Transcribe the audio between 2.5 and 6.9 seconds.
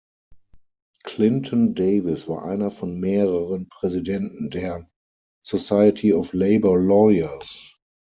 von mehreren Präsidenten der "Society of Labour